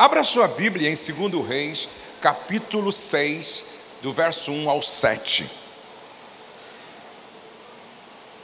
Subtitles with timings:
[0.00, 1.86] Abra sua Bíblia em 2 Reis,
[2.22, 3.66] capítulo 6,
[4.00, 5.46] do verso 1 ao 7.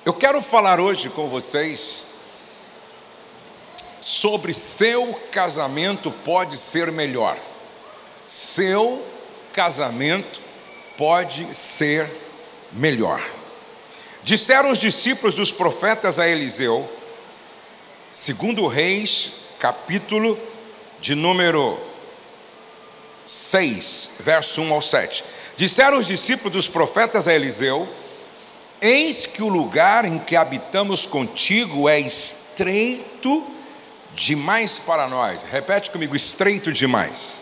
[0.05, 2.09] Eu quero falar hoje com vocês
[4.03, 7.39] sobre seu casamento pode ser melhor.
[8.29, 9.03] Seu
[9.55, 10.43] casamento
[10.99, 12.07] pode ser
[12.71, 13.27] melhor.
[14.23, 16.87] Disseram os discípulos dos profetas a Eliseu,
[18.13, 20.39] segundo Reis, capítulo
[21.07, 21.79] de número
[23.25, 25.25] 6, verso 1 ao 7.
[25.57, 27.89] Disseram os discípulos dos profetas a Eliseu:
[28.81, 33.47] Eis que o lugar em que habitamos contigo é estreito
[34.17, 35.45] demais para nós.
[35.45, 37.41] Repete comigo: estreito demais.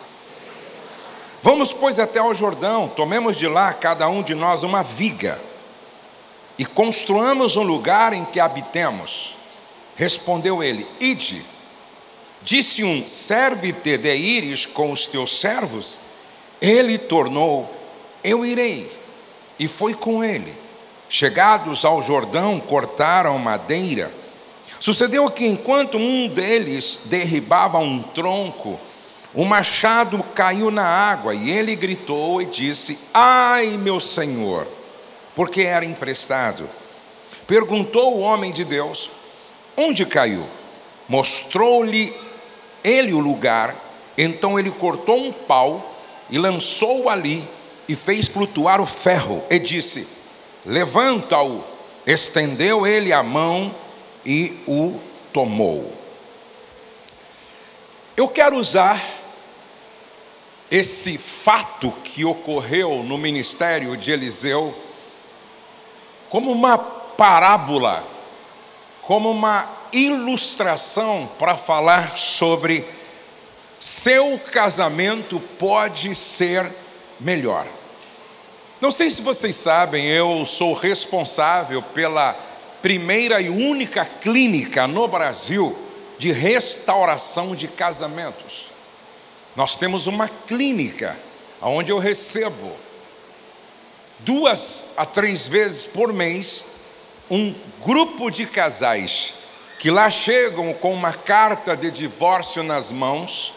[1.41, 5.41] Vamos, pois, até ao Jordão, tomemos de lá cada um de nós uma viga
[6.55, 9.35] e construamos um lugar em que habitemos.
[9.95, 11.54] Respondeu ele: Ide.
[12.45, 15.97] Disse um: Serve-te de ires com os teus servos?
[16.61, 17.67] Ele tornou:
[18.23, 18.89] Eu irei.
[19.57, 20.53] E foi com ele.
[21.09, 24.13] Chegados ao Jordão, cortaram madeira.
[24.79, 28.79] Sucedeu que enquanto um deles derribava um tronco,
[29.33, 34.67] o machado caiu na água e ele gritou e disse: Ai, meu senhor,
[35.35, 36.69] porque era emprestado.
[37.47, 39.09] Perguntou o homem de Deus:
[39.75, 40.45] Onde caiu?
[41.07, 42.24] Mostrou-lhe
[42.85, 43.75] ele o lugar,
[44.15, 45.95] então ele cortou um pau
[46.29, 47.43] e lançou-o ali
[47.89, 50.07] e fez flutuar o ferro e disse:
[50.63, 51.63] Levanta-o.
[52.05, 53.73] Estendeu ele a mão
[54.23, 54.99] e o
[55.33, 55.91] tomou.
[58.15, 59.01] Eu quero usar
[60.69, 64.73] esse fato que ocorreu no ministério de Eliseu
[66.29, 68.03] como uma parábola,
[69.01, 69.63] como uma
[69.95, 72.85] ilustração para falar sobre
[73.79, 76.69] seu casamento pode ser
[77.19, 77.65] melhor.
[78.81, 82.33] Não sei se vocês sabem, eu sou responsável pela
[82.81, 85.77] primeira e única clínica no Brasil
[86.17, 88.65] de restauração de casamentos.
[89.55, 91.17] Nós temos uma clínica
[91.61, 92.73] onde eu recebo
[94.19, 96.65] duas a três vezes por mês,
[97.31, 99.44] um grupo de casais
[99.79, 103.53] que lá chegam com uma carta de divórcio nas mãos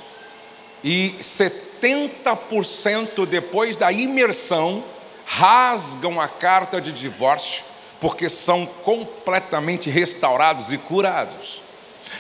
[0.83, 4.83] e 70% depois da imersão
[5.25, 7.65] rasgam a carta de divórcio
[8.01, 11.61] porque são completamente restaurados e curados.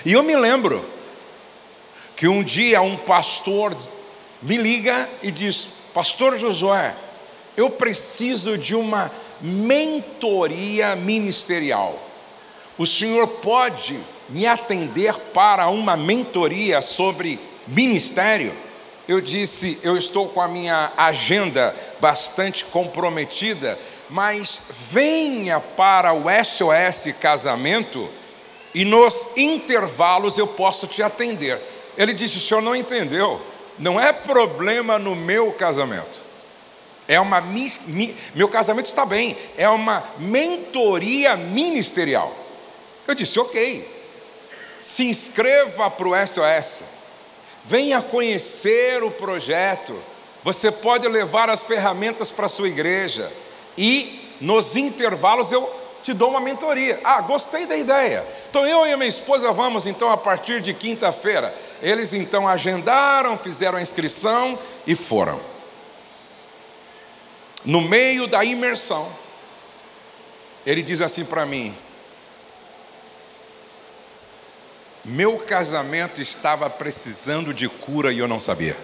[0.04, 0.84] E eu me lembro
[2.16, 3.76] que um dia um pastor
[4.42, 6.94] me liga e diz: Pastor Josué,
[7.56, 9.10] eu preciso de uma
[9.40, 12.07] mentoria ministerial.
[12.78, 18.54] O senhor pode me atender para uma mentoria sobre ministério?
[19.08, 23.76] Eu disse, eu estou com a minha agenda bastante comprometida,
[24.08, 28.08] mas venha para o SOS Casamento
[28.74, 31.60] e nos intervalos eu posso te atender.
[31.96, 33.40] Ele disse: o senhor não entendeu,
[33.78, 36.28] não é problema no meu casamento.
[37.08, 37.42] É uma
[38.34, 42.47] meu casamento está bem, é uma mentoria ministerial.
[43.08, 43.98] Eu disse: "OK.
[44.80, 46.84] Se inscreva para o SOS.
[47.64, 50.00] Venha conhecer o projeto.
[50.44, 53.30] Você pode levar as ferramentas para a sua igreja
[53.76, 55.68] e nos intervalos eu
[56.02, 57.00] te dou uma mentoria.
[57.02, 58.24] Ah, gostei da ideia.
[58.48, 61.52] Então eu e a minha esposa vamos então a partir de quinta-feira.
[61.82, 65.40] Eles então agendaram, fizeram a inscrição e foram
[67.64, 69.08] no meio da imersão,
[70.64, 71.74] ele diz assim para mim:
[75.10, 78.76] Meu casamento estava precisando de cura e eu não sabia.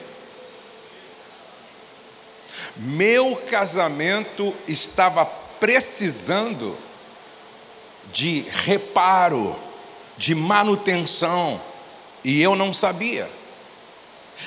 [2.74, 6.78] Meu casamento estava precisando
[8.10, 9.54] de reparo,
[10.16, 11.60] de manutenção,
[12.24, 13.28] e eu não sabia.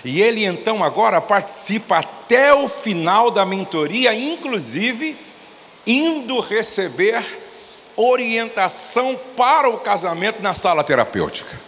[0.03, 5.15] E ele então agora participa até o final da mentoria, inclusive
[5.85, 7.23] indo receber
[7.97, 11.59] orientação para o casamento na sala terapêutica.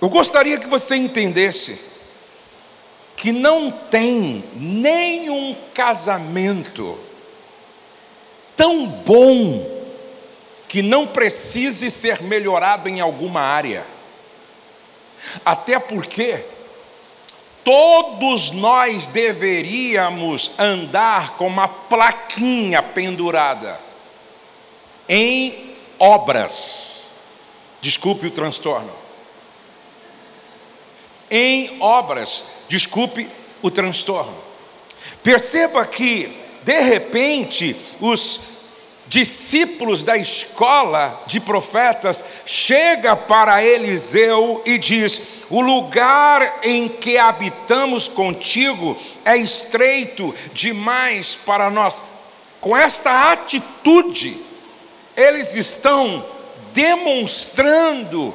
[0.00, 1.92] Eu gostaria que você entendesse
[3.16, 6.98] que não tem nenhum casamento
[8.56, 9.82] tão bom
[10.68, 13.84] que não precise ser melhorado em alguma área.
[15.44, 16.44] Até porque
[17.64, 23.78] todos nós deveríamos andar com uma plaquinha pendurada
[25.08, 27.02] em obras.
[27.80, 29.02] Desculpe o transtorno.
[31.32, 32.44] em obras.
[32.68, 33.26] Desculpe
[33.62, 34.36] o transtorno.
[35.22, 36.30] Perceba que,
[36.62, 38.51] de repente, os
[39.12, 45.20] discípulos da escola de profetas chega para Eliseu e diz:
[45.50, 52.00] "O lugar em que habitamos contigo é estreito demais para nós".
[52.58, 54.40] Com esta atitude,
[55.14, 56.24] eles estão
[56.72, 58.32] demonstrando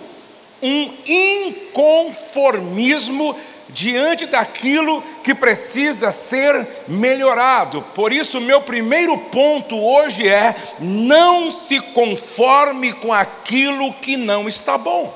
[0.61, 3.35] um inconformismo
[3.69, 7.81] diante daquilo que precisa ser melhorado.
[7.93, 14.77] Por isso, meu primeiro ponto hoje é: não se conforme com aquilo que não está
[14.77, 15.13] bom.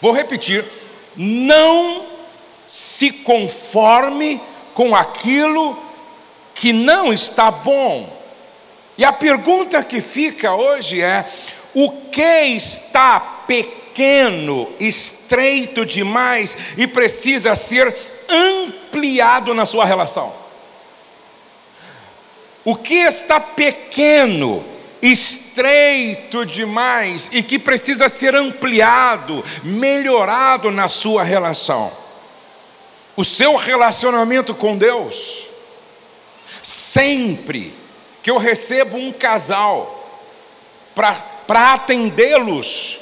[0.00, 0.64] Vou repetir:
[1.16, 2.06] não
[2.68, 4.40] se conforme
[4.74, 5.78] com aquilo
[6.54, 8.20] que não está bom.
[8.96, 11.26] E a pergunta que fica hoje é:
[11.74, 13.18] o que está
[13.92, 17.94] pequeno, estreito demais e precisa ser
[18.28, 20.32] ampliado na sua relação?
[22.64, 24.64] O que está pequeno,
[25.02, 31.92] estreito demais e que precisa ser ampliado, melhorado na sua relação?
[33.14, 35.46] O seu relacionamento com Deus
[36.62, 37.74] sempre
[38.22, 39.98] que eu recebo um casal
[40.94, 43.00] para atendê-los,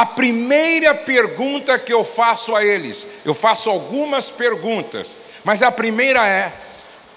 [0.00, 6.26] a primeira pergunta que eu faço a eles, eu faço algumas perguntas, mas a primeira
[6.26, 6.54] é: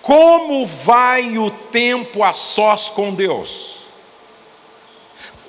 [0.02, 3.86] como vai o tempo a sós com Deus?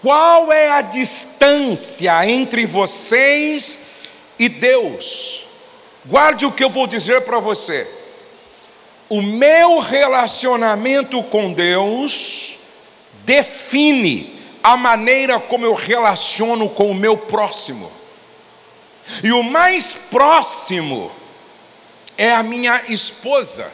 [0.00, 3.80] Qual é a distância entre vocês
[4.38, 5.44] e Deus?
[6.04, 7.84] Guarde o que eu vou dizer para você.
[9.08, 12.58] O meu relacionamento com Deus
[13.24, 14.33] define
[14.64, 17.92] a maneira como eu relaciono com o meu próximo.
[19.22, 21.12] E o mais próximo
[22.16, 23.70] é a minha esposa,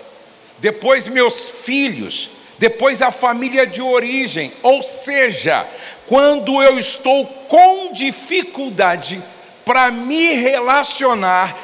[0.59, 4.53] depois meus filhos, depois a família de origem.
[4.65, 5.65] Ou seja,
[6.09, 9.23] quando eu estou com dificuldade
[9.65, 11.57] para me relacionar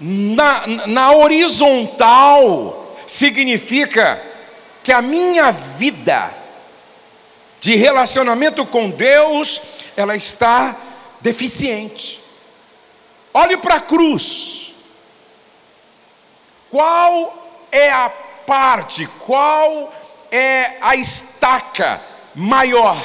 [0.00, 4.20] na, na horizontal, significa
[4.82, 6.45] que a minha vida
[7.66, 9.60] de relacionamento com Deus,
[9.96, 10.76] ela está
[11.20, 12.22] deficiente.
[13.34, 14.72] Olhe para a cruz.
[16.70, 19.92] Qual é a parte, qual
[20.30, 22.00] é a estaca
[22.36, 23.04] maior?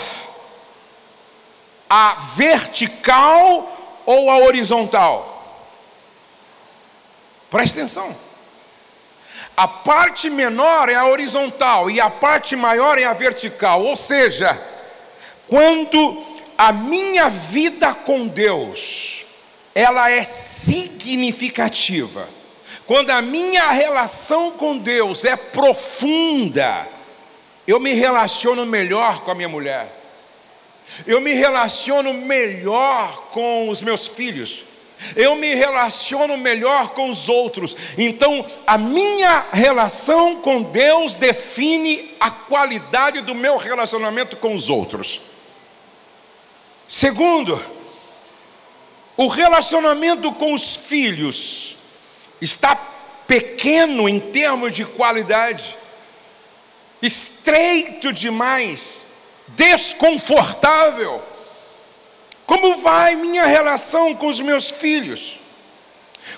[1.90, 5.66] A vertical ou a horizontal?
[7.50, 8.16] Preste atenção.
[9.56, 13.84] A parte menor é a horizontal e a parte maior é a vertical.
[13.84, 14.60] Ou seja,
[15.48, 16.24] quando
[16.58, 19.24] a minha vida com Deus,
[19.76, 22.28] ela é significativa.
[22.88, 26.88] Quando a minha relação com Deus é profunda,
[27.68, 29.98] eu me relaciono melhor com a minha mulher.
[31.06, 34.71] Eu me relaciono melhor com os meus filhos
[35.16, 37.76] eu me relaciono melhor com os outros.
[37.98, 45.22] Então, a minha relação com Deus define a qualidade do meu relacionamento com os outros.
[46.88, 47.64] Segundo,
[49.18, 51.76] o relacionamento com os filhos
[52.42, 52.76] está
[53.28, 55.78] pequeno em termos de qualidade,
[57.02, 59.04] estreito demais,
[59.48, 61.31] desconfortável.
[62.52, 65.40] Como vai minha relação com os meus filhos?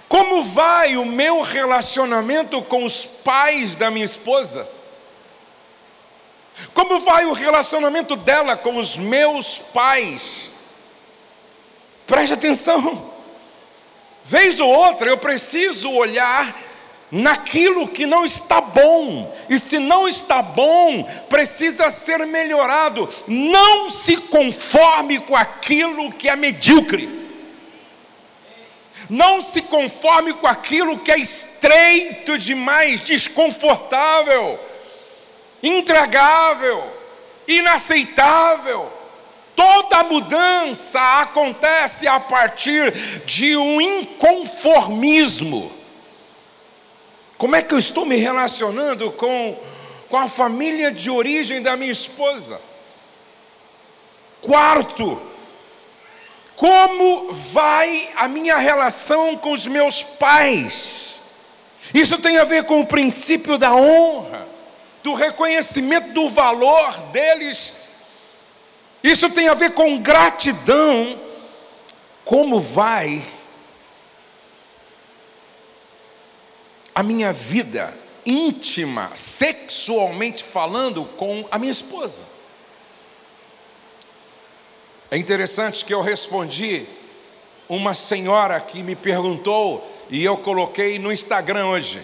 [0.07, 4.69] Como vai o meu relacionamento com os pais da minha esposa?
[6.71, 10.51] Como vai o relacionamento dela com os meus pais?
[12.05, 13.11] Preste atenção.
[14.23, 16.55] Vez ou outra eu preciso olhar
[17.13, 23.07] naquilo que não está bom, e se não está bom, precisa ser melhorado.
[23.27, 27.07] Não se conforme com aquilo que é medíocre.
[29.11, 34.59] Não se conforme com aquilo que é estreito demais, desconfortável,
[35.61, 36.83] intragável,
[37.47, 38.91] inaceitável.
[39.55, 42.91] Toda mudança acontece a partir
[43.23, 45.82] de um inconformismo.
[47.43, 49.59] Como é que eu estou me relacionando com,
[50.07, 52.57] com a família de origem da minha esposa?
[54.41, 55.21] Quarto,
[56.55, 61.19] como vai a minha relação com os meus pais?
[61.93, 64.47] Isso tem a ver com o princípio da honra,
[65.03, 67.75] do reconhecimento do valor deles.
[69.03, 71.19] Isso tem a ver com gratidão.
[72.23, 73.21] Como vai
[76.93, 77.93] a minha vida
[78.25, 82.23] íntima, sexualmente falando, com a minha esposa.
[85.09, 86.85] É interessante que eu respondi
[87.69, 92.01] uma senhora que me perguntou e eu coloquei no Instagram hoje.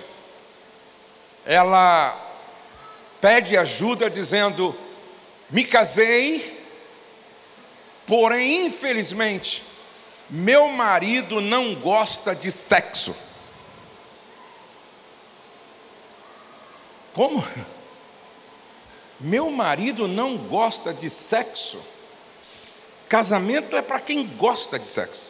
[1.45, 2.15] Ela
[3.19, 4.75] pede ajuda dizendo:
[5.49, 6.59] Me casei,
[8.05, 9.63] porém, infelizmente,
[10.29, 13.15] meu marido não gosta de sexo.
[17.19, 17.45] Como?
[19.19, 21.77] Meu marido não gosta de sexo.
[23.09, 25.29] Casamento é para quem gosta de sexo.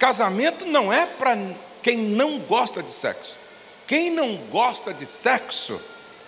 [0.00, 1.38] Casamento não é para
[1.80, 3.36] quem não gosta de sexo.
[3.86, 5.80] Quem não gosta de sexo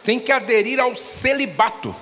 [0.04, 1.92] tem que aderir ao celibato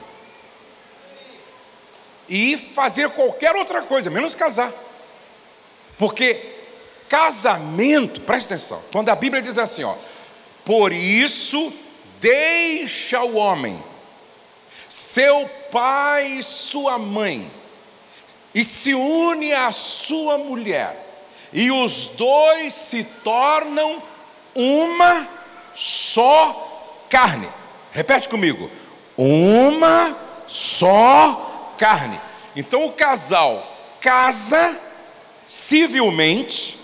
[2.28, 4.70] e fazer qualquer outra coisa, menos casar.
[5.96, 6.56] Porque
[7.08, 9.96] casamento, presta atenção, quando a Bíblia diz assim, ó,
[10.62, 11.72] por isso
[12.22, 13.82] deixa o homem,
[14.88, 17.50] seu pai e sua mãe,
[18.54, 20.96] e se une à sua mulher,
[21.52, 24.00] e os dois se tornam
[24.54, 25.28] uma
[25.74, 27.48] só carne.
[27.90, 28.70] Repete comigo:
[29.16, 32.20] uma só carne.
[32.54, 33.66] Então o casal
[34.00, 34.78] casa
[35.48, 36.78] civilmente,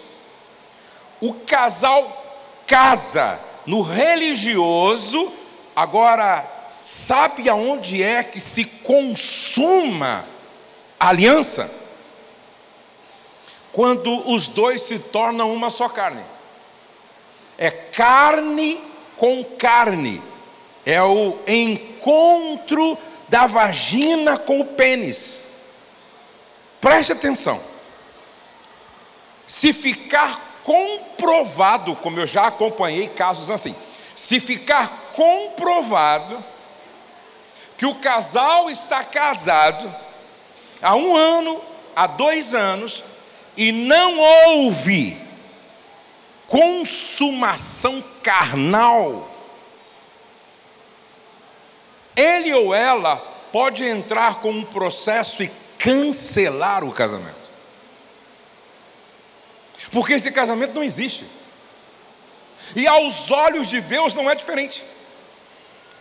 [1.21, 5.31] o casal casa no religioso,
[5.77, 6.43] agora,
[6.81, 10.25] sabe aonde é que se consuma
[10.99, 11.71] a aliança?
[13.71, 16.25] Quando os dois se tornam uma só carne.
[17.59, 18.81] É carne
[19.19, 20.23] com carne.
[20.87, 22.97] É o encontro
[23.29, 25.47] da vagina com o pênis.
[26.81, 27.61] Preste atenção.
[29.47, 33.75] Se ficar comprovado, como eu já acompanhei casos assim,
[34.15, 36.45] se ficar comprovado
[37.79, 39.91] que o casal está casado
[40.83, 41.59] há um ano,
[41.97, 43.03] há dois anos,
[43.57, 45.17] e não houve
[46.47, 49.27] consumação carnal,
[52.15, 53.17] ele ou ela
[53.51, 57.38] pode entrar com um processo e cancelar o casamento.
[59.91, 61.25] Porque esse casamento não existe.
[62.77, 64.85] E aos olhos de Deus não é diferente.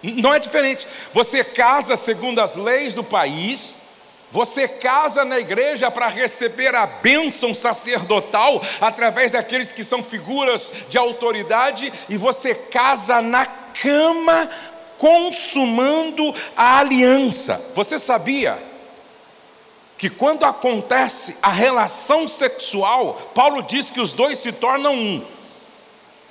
[0.02, 0.88] Não é diferente.
[1.14, 3.76] Você casa segundo as leis do país,
[4.32, 10.98] você casa na igreja para receber a bênção sacerdotal através daqueles que são figuras de
[10.98, 14.50] autoridade, e você casa na cama
[14.98, 17.72] consumando a aliança.
[17.74, 18.67] Você sabia
[19.98, 25.26] que quando acontece a relação sexual, Paulo diz que os dois se tornam um.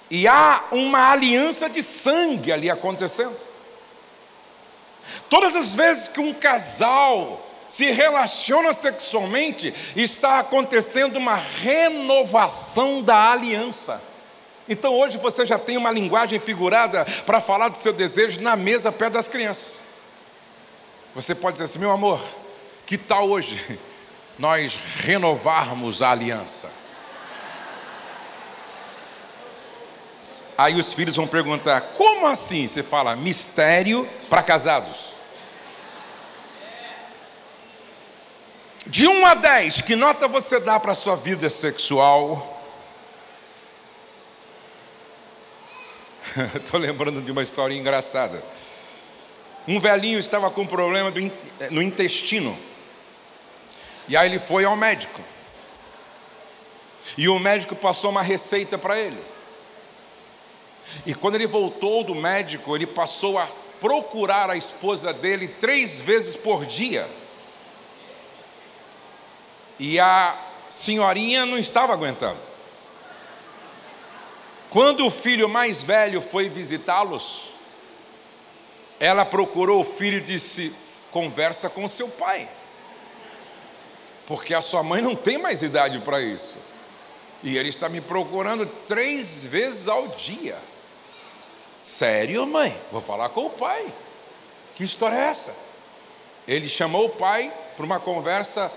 [0.09, 3.37] E há uma aliança de sangue ali acontecendo.
[5.29, 14.01] Todas as vezes que um casal se relaciona sexualmente, está acontecendo uma renovação da aliança.
[14.69, 18.93] Então hoje você já tem uma linguagem figurada para falar do seu desejo na mesa
[18.93, 19.81] perto das crianças.
[21.15, 22.21] Você pode dizer assim, meu amor,
[22.87, 23.79] que tal hoje
[24.39, 26.71] nós renovarmos a aliança?
[30.57, 32.67] Aí os filhos vão perguntar: como assim?
[32.67, 35.17] Você fala, mistério para casados.
[38.87, 42.63] De 1 a 10, que nota você dá para a sua vida sexual?
[46.55, 48.43] Estou lembrando de uma história engraçada.
[49.67, 51.13] Um velhinho estava com problema
[51.71, 52.57] no intestino.
[54.09, 55.21] E aí ele foi ao médico.
[57.17, 59.21] E o médico passou uma receita para ele.
[61.05, 63.49] E quando ele voltou do médico, ele passou a
[63.81, 67.09] procurar a esposa dele três vezes por dia.
[69.79, 70.39] E a
[70.71, 72.41] senhorinha não estava aguentando.
[74.71, 77.51] Quando o filho mais velho foi visitá-los,
[78.99, 80.75] ela procurou o filho e disse:
[81.11, 82.49] conversa com seu pai
[84.27, 86.57] porque a sua mãe não tem mais idade para isso.
[87.43, 90.59] E ele está me procurando três vezes ao dia.
[91.79, 92.77] Sério, mãe?
[92.91, 93.87] Vou falar com o pai.
[94.75, 95.55] Que história é essa?
[96.47, 98.73] Ele chamou o pai para uma conversa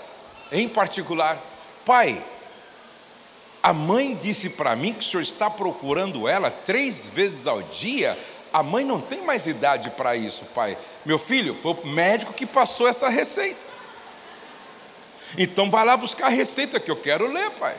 [0.51, 1.37] em particular.
[1.83, 2.23] Pai,
[3.61, 8.17] a mãe disse para mim que o senhor está procurando ela três vezes ao dia.
[8.53, 10.77] A mãe não tem mais idade para isso, pai.
[11.05, 13.68] Meu filho, foi o médico que passou essa receita.
[15.37, 17.75] Então vai lá buscar a receita que eu quero ler, pai.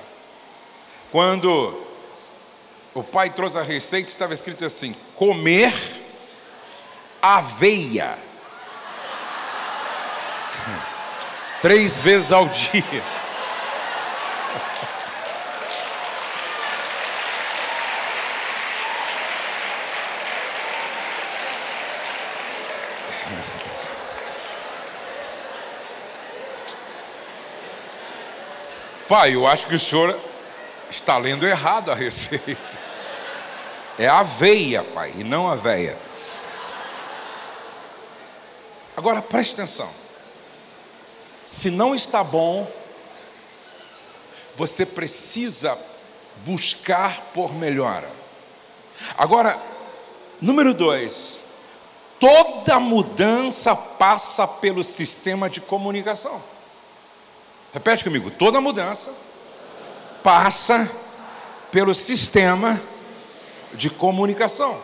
[1.11, 1.87] Quando
[2.95, 5.75] o pai trouxe a receita, estava escrito assim: comer
[7.21, 8.17] aveia.
[11.61, 13.20] Três vezes ao dia.
[29.11, 30.17] Pai, eu acho que o senhor
[30.89, 32.79] está lendo errado a receita.
[33.99, 35.99] É aveia, pai, e não aveia.
[38.97, 39.91] Agora preste atenção.
[41.45, 42.71] Se não está bom,
[44.55, 45.77] você precisa
[46.45, 48.09] buscar por melhora.
[49.19, 49.61] Agora,
[50.41, 51.47] número dois,
[52.21, 56.41] toda mudança passa pelo sistema de comunicação.
[57.73, 59.13] Repete comigo: toda mudança
[60.23, 60.91] passa
[61.71, 62.81] pelo sistema
[63.73, 64.81] de comunicação.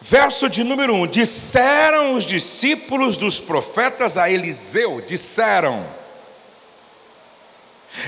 [0.00, 5.86] Verso de número 1: um, Disseram os discípulos dos profetas a Eliseu: Disseram,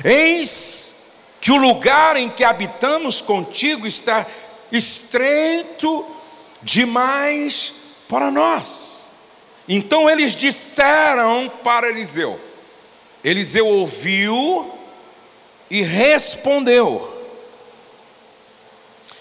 [0.02, 0.94] Eis
[1.40, 4.26] que o lugar em que habitamos contigo está
[4.73, 6.06] estreito
[6.62, 7.75] demais
[8.09, 9.04] para nós.
[9.68, 12.40] Então eles disseram para Eliseu:
[13.25, 14.71] Eliseu ouviu
[15.71, 17.11] e respondeu.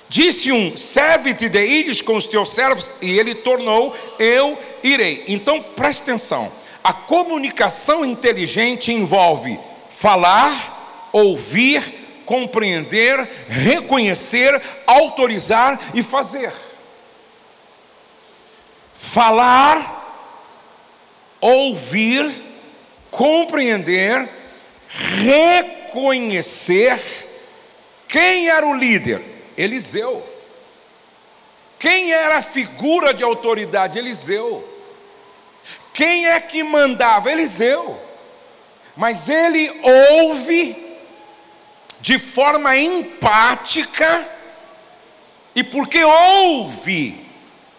[0.10, 5.24] Disse um: serve-te de ires com os teus servos, e ele tornou: eu irei.
[5.28, 6.52] Então preste atenção:
[6.84, 9.58] a comunicação inteligente envolve
[9.90, 11.82] falar, ouvir,
[12.26, 16.54] compreender, reconhecer, autorizar e fazer.
[18.94, 20.02] Falar,
[21.40, 22.32] ouvir,
[23.14, 24.28] compreender,
[25.22, 27.00] reconhecer
[28.08, 29.22] quem era o líder?
[29.58, 30.28] Eliseu.
[31.80, 33.98] Quem era a figura de autoridade?
[33.98, 34.68] Eliseu.
[35.94, 37.32] Quem é que mandava?
[37.32, 38.00] Eliseu.
[38.96, 40.76] Mas ele ouve
[42.02, 44.28] de forma empática,
[45.56, 47.26] e porque ouve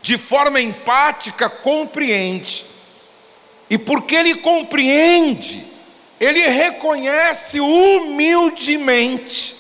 [0.03, 2.67] de forma empática, compreende.
[3.75, 5.65] E porque ele compreende,
[6.21, 9.57] ele reconhece humildemente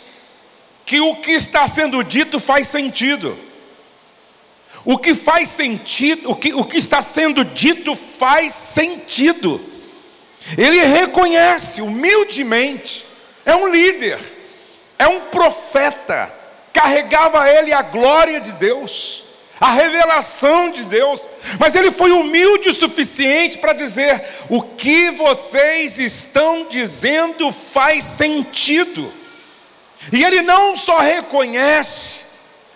[0.86, 3.36] que o que está sendo dito faz sentido.
[4.84, 9.60] O que faz sentido, o que, o que está sendo dito faz sentido.
[10.56, 13.04] Ele reconhece humildemente,
[13.44, 14.20] é um líder,
[14.96, 16.32] é um profeta,
[16.72, 19.23] carregava ele a glória de Deus
[19.64, 21.26] a revelação de Deus,
[21.58, 29.10] mas ele foi humilde o suficiente para dizer: o que vocês estão dizendo faz sentido.
[30.12, 32.26] E ele não só reconhece,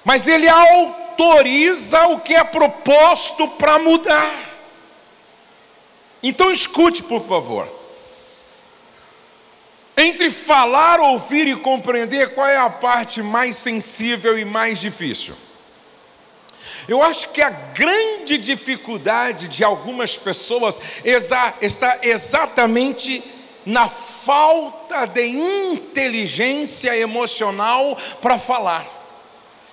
[0.03, 4.33] mas ele autoriza o que é proposto para mudar.
[6.23, 7.69] Então escute, por favor.
[9.95, 15.35] Entre falar, ouvir e compreender, qual é a parte mais sensível e mais difícil?
[16.89, 23.23] Eu acho que a grande dificuldade de algumas pessoas está exatamente
[23.67, 28.87] na falta de inteligência emocional para falar.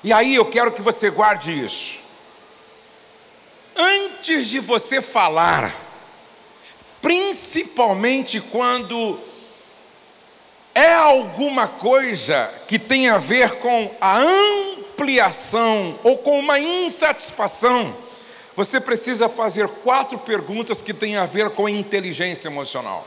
[0.03, 1.99] E aí eu quero que você guarde isso.
[3.73, 5.73] Antes de você falar,
[7.01, 9.17] principalmente quando
[10.73, 14.19] é alguma coisa que tem a ver com a
[14.95, 17.93] ampliação ou com uma insatisfação,
[18.55, 23.05] você precisa fazer quatro perguntas que têm a ver com inteligência emocional.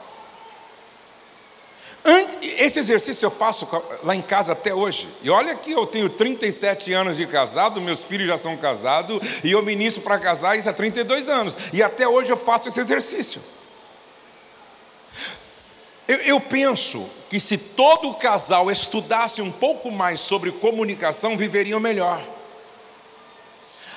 [2.42, 3.66] Esse exercício eu faço
[4.04, 5.08] lá em casa até hoje.
[5.22, 9.52] E olha que eu tenho 37 anos de casado, meus filhos já são casados, e
[9.52, 11.56] eu ministro para casais há 32 anos.
[11.72, 13.40] E até hoje eu faço esse exercício.
[16.08, 22.24] Eu, eu penso que se todo casal estudasse um pouco mais sobre comunicação, viveriam melhor.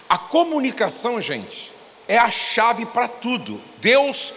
[0.10, 1.72] A comunicação, gente,
[2.10, 3.62] é a chave para tudo.
[3.78, 4.34] Deus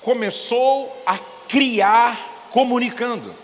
[0.00, 3.34] começou a criar comunicando.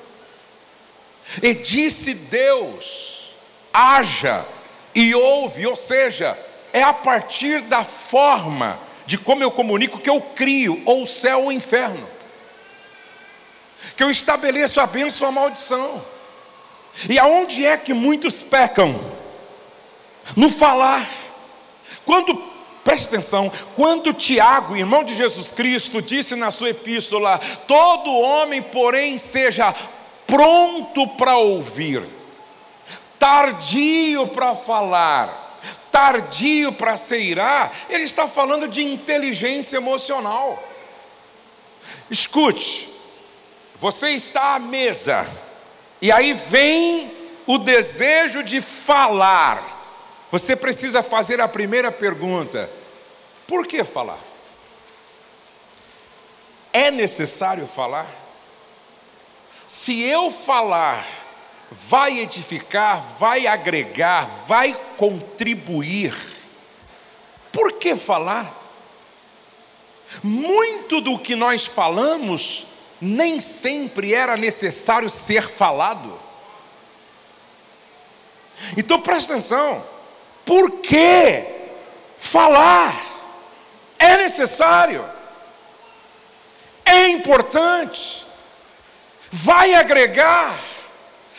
[1.42, 3.34] E disse Deus:
[3.70, 4.46] haja
[4.94, 6.38] e ouve, ou seja,
[6.72, 11.40] é a partir da forma de como eu comunico que eu crio ou o céu
[11.40, 12.17] ou o inferno
[13.96, 16.02] que eu estabeleço a bênção ou a maldição.
[17.08, 18.98] E aonde é que muitos pecam?
[20.36, 21.06] No falar.
[22.04, 22.36] Quando,
[22.82, 29.16] preste atenção, quando Tiago, irmão de Jesus Cristo, disse na sua epístola: Todo homem, porém,
[29.16, 29.74] seja
[30.26, 32.02] pronto para ouvir,
[33.18, 35.60] tardio para falar,
[35.90, 40.62] tardio para se irar, ele está falando de inteligência emocional.
[42.10, 42.88] Escute,
[43.80, 45.26] você está à mesa,
[46.00, 47.12] e aí vem
[47.46, 49.76] o desejo de falar.
[50.30, 52.70] Você precisa fazer a primeira pergunta:
[53.46, 54.18] por que falar?
[56.72, 58.06] É necessário falar?
[59.66, 61.06] Se eu falar,
[61.70, 66.14] vai edificar, vai agregar, vai contribuir.
[67.52, 68.54] Por que falar?
[70.22, 72.66] Muito do que nós falamos
[73.00, 76.18] nem sempre era necessário ser falado.
[78.76, 79.84] Então presta atenção,
[80.44, 81.44] por que
[82.18, 83.06] falar?
[83.98, 85.04] É necessário,
[86.84, 88.24] é importante,
[89.30, 90.58] vai agregar,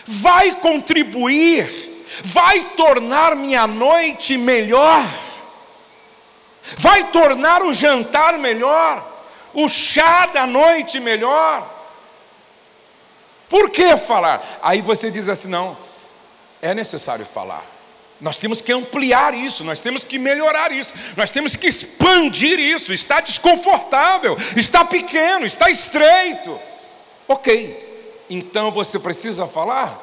[0.06, 5.06] vai contribuir, vai tornar minha noite melhor,
[6.78, 9.09] vai tornar o jantar melhor,
[9.54, 11.78] o chá da noite melhor.
[13.50, 14.60] Por que falar?
[14.62, 15.76] Aí você diz assim: não,
[16.62, 17.66] é necessário falar.
[18.22, 22.92] Nós temos que ampliar isso, nós temos que melhorar isso, nós temos que expandir isso.
[22.94, 26.60] Está desconfortável, está pequeno, está estreito.
[27.28, 29.98] Ok, então você precisa falar?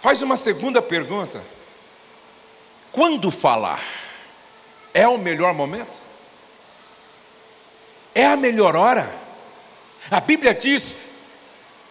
[0.00, 1.42] Faz uma segunda pergunta:
[2.92, 3.82] quando falar?
[4.94, 6.01] É o melhor momento?
[8.14, 9.12] É a melhor hora?
[10.10, 10.96] A Bíblia diz: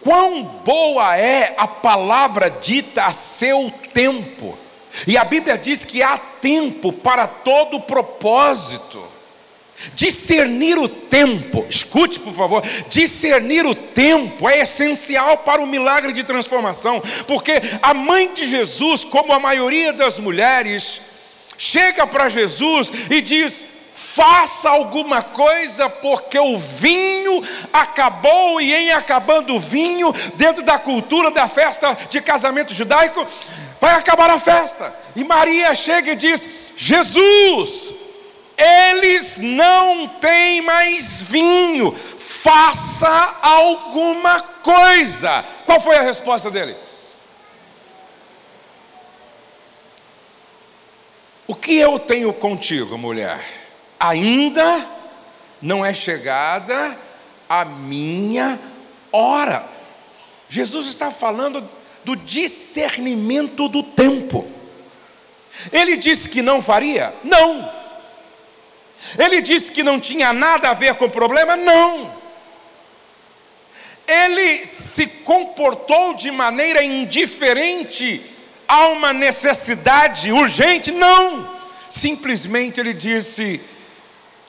[0.02, 4.58] quão boa é a palavra dita a seu tempo.
[5.08, 9.02] E a Bíblia diz que há tempo para todo propósito.
[9.96, 16.24] Discernir o tempo, escute por favor, discernir o tempo é essencial para o milagre de
[16.24, 21.02] transformação, porque a mãe de Jesus, como a maioria das mulheres,
[21.58, 29.56] chega para Jesus e diz: faça alguma coisa, porque o vinho acabou, e em acabando
[29.56, 33.26] o vinho, dentro da cultura da festa de casamento judaico,
[33.80, 34.94] vai acabar a festa.
[35.16, 37.94] E Maria chega e diz: Jesus,
[38.58, 45.46] eles não têm mais vinho, faça alguma coisa.
[45.66, 46.76] Qual foi a resposta dele?
[51.46, 53.61] O que eu tenho contigo, mulher?
[54.02, 54.84] Ainda
[55.62, 56.98] não é chegada
[57.48, 58.60] a minha
[59.12, 59.64] hora.
[60.50, 61.70] Jesus está falando
[62.04, 64.50] do discernimento do tempo.
[65.72, 67.14] Ele disse que não faria?
[67.24, 67.72] Não.
[69.20, 71.56] Ele disse que não tinha nada a ver com o problema?
[71.56, 72.12] Não.
[74.08, 78.20] Ele se comportou de maneira indiferente
[78.68, 80.92] a uma necessidade urgente?
[80.92, 81.56] Não.
[81.88, 83.62] Simplesmente ele disse: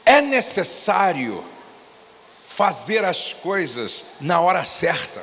[0.05, 1.45] é necessário
[2.45, 5.23] fazer as coisas na hora certa.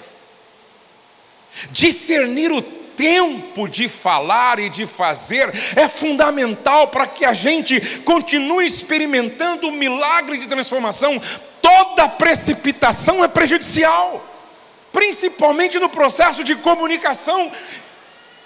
[1.72, 8.66] Discernir o tempo de falar e de fazer é fundamental para que a gente continue
[8.66, 11.22] experimentando o milagre de transformação.
[11.62, 14.26] Toda precipitação é prejudicial,
[14.92, 17.52] principalmente no processo de comunicação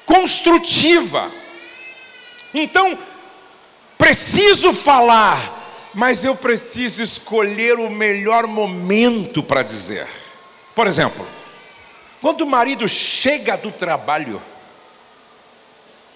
[0.06, 1.32] construtiva.
[2.54, 2.98] Então,
[3.98, 5.63] preciso falar,
[5.94, 10.08] mas eu preciso escolher o melhor momento para dizer.
[10.74, 11.26] Por exemplo,
[12.22, 14.42] quando o marido chega do trabalho,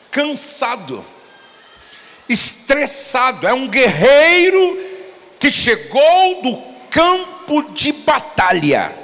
[0.10, 1.06] cansado,
[2.28, 4.80] estressado, é um guerreiro
[5.40, 6.58] que chegou do
[6.90, 8.96] campo de batalha.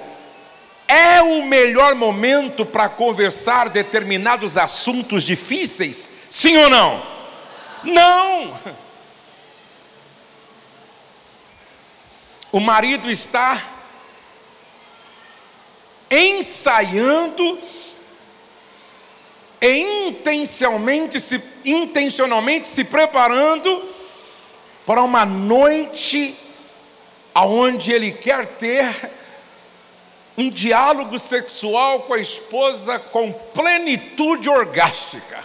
[0.88, 6.10] É o melhor momento para conversar determinados assuntos difíceis?
[6.30, 7.02] Sim ou não?
[7.84, 8.54] Não!
[12.54, 13.60] O marido está
[16.08, 17.60] ensaiando
[19.60, 23.84] e intencionalmente se, intencionalmente se preparando
[24.86, 26.38] para uma noite
[27.34, 29.12] aonde ele quer ter
[30.38, 35.44] um diálogo sexual com a esposa com plenitude orgástica.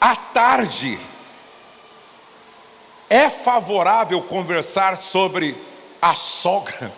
[0.00, 0.98] À tarde,
[3.08, 5.56] é favorável conversar sobre
[6.00, 6.92] a sogra,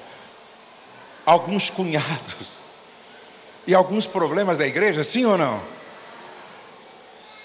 [1.25, 2.63] alguns cunhados
[3.67, 5.61] e alguns problemas da igreja, sim ou não?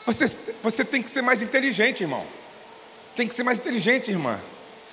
[0.06, 0.26] Você,
[0.62, 2.26] você tem que ser mais inteligente, irmão.
[3.16, 4.40] Tem que ser mais inteligente, irmã.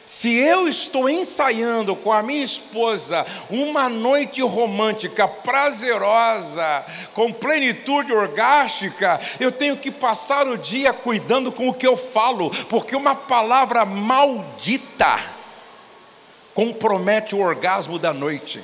[0.04, 6.84] Se eu estou ensaiando com a minha esposa uma noite romântica, prazerosa,
[7.14, 12.50] com plenitude orgástica, eu tenho que passar o dia cuidando com o que eu falo,
[12.68, 15.20] porque uma palavra maldita
[16.52, 18.62] compromete o orgasmo da noite.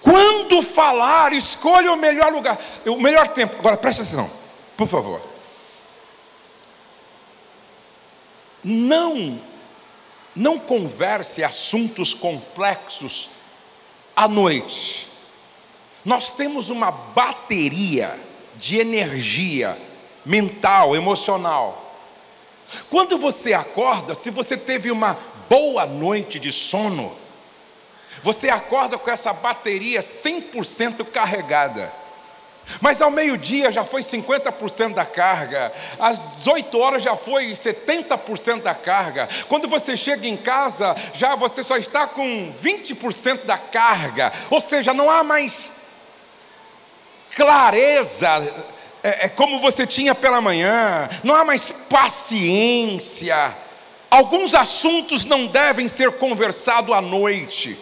[0.00, 3.56] Quando falar, escolha o melhor lugar, o melhor tempo.
[3.58, 4.30] Agora presta atenção,
[4.76, 5.20] por favor.
[8.62, 9.40] Não,
[10.34, 13.30] não converse assuntos complexos
[14.14, 15.06] à noite.
[16.04, 18.18] Nós temos uma bateria
[18.56, 19.76] de energia
[20.24, 21.96] mental, emocional.
[22.88, 25.18] Quando você acorda, se você teve uma
[25.48, 27.16] boa noite de sono,
[28.22, 31.92] você acorda com essa bateria 100% carregada.
[32.80, 38.74] Mas ao meio-dia já foi 50% da carga, às 18 horas já foi 70% da
[38.74, 39.28] carga.
[39.48, 44.92] Quando você chega em casa, já você só está com 20% da carga, ou seja,
[44.92, 45.80] não há mais
[47.34, 48.42] clareza
[49.02, 53.54] é, é como você tinha pela manhã, não há mais paciência.
[54.10, 57.78] Alguns assuntos não devem ser conversados à noite.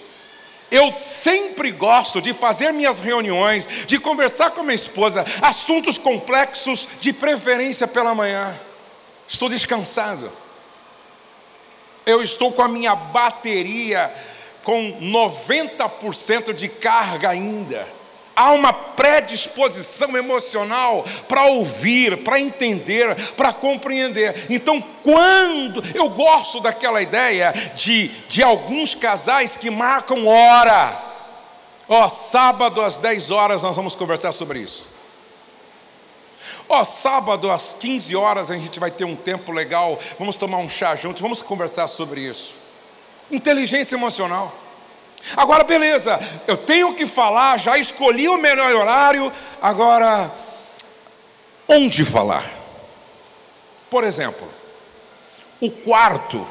[0.71, 7.13] Eu sempre gosto de fazer minhas reuniões, de conversar com minha esposa, assuntos complexos, de
[7.13, 8.59] preferência pela manhã.
[9.27, 10.31] Estou descansado.
[12.05, 14.13] Eu estou com a minha bateria
[14.63, 17.98] com 90% de carga ainda
[18.39, 24.47] há uma predisposição emocional para ouvir, para entender, para compreender.
[24.49, 31.03] Então, quando eu gosto daquela ideia de, de alguns casais que marcam hora,
[31.89, 34.87] ó, oh, sábado às 10 horas nós vamos conversar sobre isso.
[36.69, 40.59] Ó, oh, sábado às 15 horas a gente vai ter um tempo legal, vamos tomar
[40.59, 42.55] um chá juntos, vamos conversar sobre isso.
[43.33, 44.68] Inteligência emocional.
[45.37, 50.33] Agora, beleza, eu tenho que falar, já escolhi o melhor horário, agora,
[51.69, 52.49] onde falar?
[53.91, 54.49] Por exemplo,
[55.61, 56.47] o quarto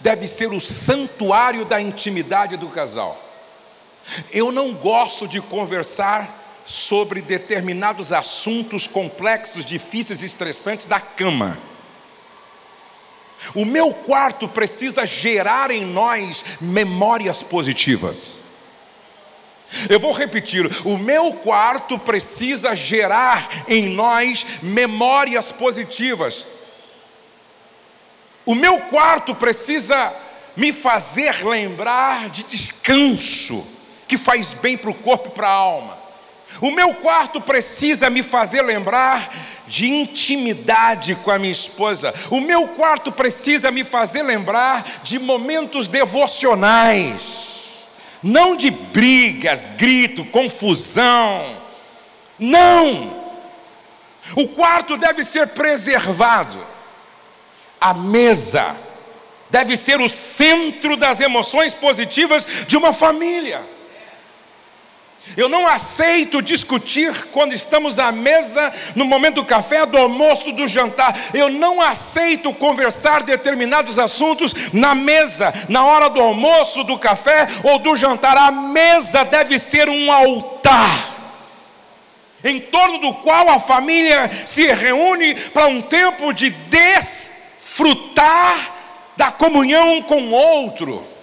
[0.00, 3.20] deve ser o santuário da intimidade do casal.
[4.32, 11.58] Eu não gosto de conversar sobre determinados assuntos complexos, difíceis estressantes da cama.
[13.54, 18.38] O meu quarto precisa gerar em nós memórias positivas.
[19.88, 26.46] Eu vou repetir: o meu quarto precisa gerar em nós memórias positivas.
[28.46, 30.12] O meu quarto precisa
[30.56, 33.66] me fazer lembrar de descanso,
[34.06, 35.98] que faz bem para o corpo e para a alma.
[36.60, 39.32] O meu quarto precisa me fazer lembrar
[39.66, 42.14] de intimidade com a minha esposa.
[42.30, 47.88] O meu quarto precisa me fazer lembrar de momentos devocionais,
[48.22, 51.56] não de brigas, grito, confusão.
[52.38, 53.24] Não!
[54.36, 56.66] O quarto deve ser preservado.
[57.80, 58.74] A mesa
[59.50, 63.73] deve ser o centro das emoções positivas de uma família.
[65.36, 70.68] Eu não aceito discutir quando estamos à mesa, no momento do café, do almoço, do
[70.68, 71.18] jantar.
[71.32, 77.78] Eu não aceito conversar determinados assuntos na mesa, na hora do almoço, do café ou
[77.78, 78.36] do jantar.
[78.36, 81.14] A mesa deve ser um altar,
[82.44, 88.04] em torno do qual a família se reúne para um tempo de desfrutar
[89.16, 91.13] da comunhão com o outro.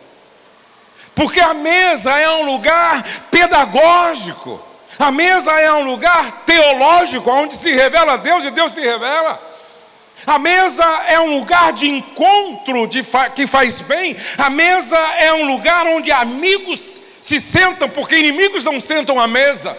[1.22, 4.60] Porque a mesa é um lugar pedagógico,
[4.98, 9.40] a mesa é um lugar teológico, onde se revela Deus e Deus se revela.
[10.26, 15.32] A mesa é um lugar de encontro de fa que faz bem, a mesa é
[15.32, 19.78] um lugar onde amigos se sentam, porque inimigos não sentam à mesa.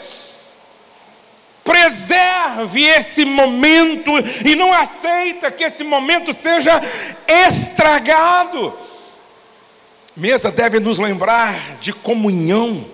[1.64, 4.12] Preserve esse momento
[4.44, 6.80] e não aceita que esse momento seja
[7.26, 8.91] estragado.
[10.14, 12.84] Mesa deve nos lembrar de comunhão,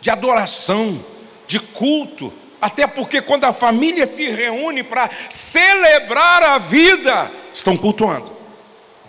[0.00, 0.98] de adoração,
[1.46, 8.34] de culto, até porque quando a família se reúne para celebrar a vida, estão cultuando.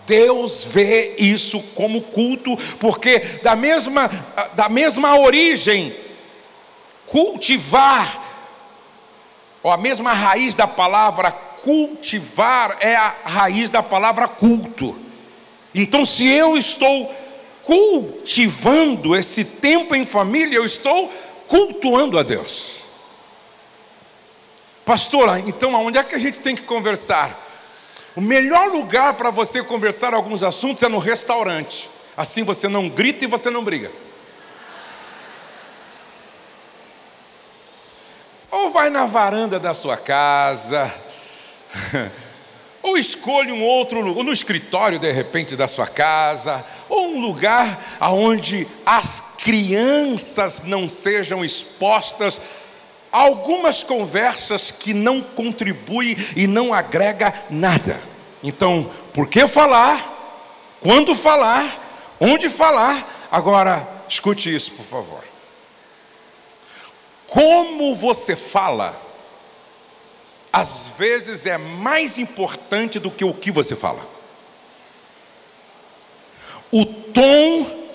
[0.06, 4.10] Deus vê isso como culto, porque da mesma,
[4.54, 5.96] da mesma origem,
[7.06, 8.26] cultivar,
[9.64, 14.96] ou a mesma raiz da palavra cultivar é a raiz da palavra culto.
[15.74, 17.14] Então, se eu estou
[17.68, 21.12] cultivando esse tempo em família, eu estou
[21.50, 22.78] cultuando a Deus.
[24.86, 27.38] Pastora, então aonde é que a gente tem que conversar?
[28.16, 31.90] O melhor lugar para você conversar alguns assuntos é no restaurante.
[32.16, 33.92] Assim você não grita e você não briga.
[38.50, 40.90] Ou vai na varanda da sua casa,
[42.88, 47.98] ou escolhe um outro lugar, no escritório de repente da sua casa, ou um lugar
[48.02, 52.40] onde as crianças não sejam expostas
[53.12, 58.00] a algumas conversas que não contribuem e não agrega nada.
[58.44, 60.16] Então, por que falar?
[60.80, 62.16] Quando falar?
[62.20, 63.28] Onde falar?
[63.32, 65.24] Agora, escute isso, por favor.
[67.26, 69.00] Como você fala,
[70.52, 74.06] às vezes é mais importante do que o que você fala.
[76.72, 77.88] O tom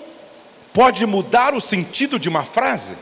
[0.73, 2.95] pode mudar o sentido de uma frase.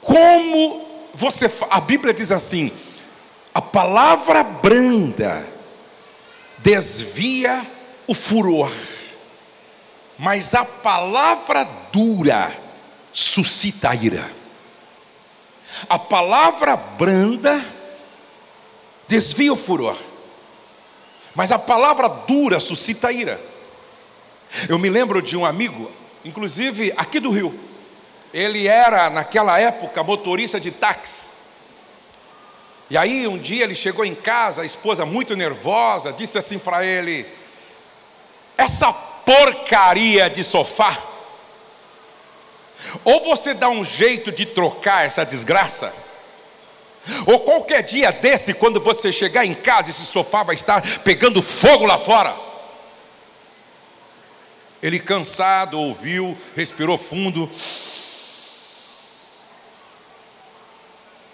[0.00, 2.70] Como você, a Bíblia diz assim:
[3.52, 5.46] a palavra branda
[6.58, 7.66] desvia
[8.06, 8.70] o furor,
[10.18, 12.56] mas a palavra dura
[13.12, 14.30] suscita ira.
[15.88, 17.64] A palavra branda
[19.06, 19.96] desvia o furor,
[21.34, 23.40] mas a palavra dura suscita ira.
[24.68, 25.90] Eu me lembro de um amigo,
[26.24, 27.58] inclusive aqui do Rio,
[28.32, 31.36] ele era naquela época motorista de táxi.
[32.88, 36.84] E aí um dia ele chegou em casa, a esposa muito nervosa, disse assim para
[36.84, 37.26] ele:
[38.56, 41.15] Essa porcaria de sofá
[43.04, 45.92] ou você dá um jeito de trocar essa desgraça,
[47.26, 51.86] ou qualquer dia desse, quando você chegar em casa, esse sofá vai estar pegando fogo
[51.86, 52.36] lá fora.
[54.82, 57.50] Ele cansado, ouviu, respirou fundo.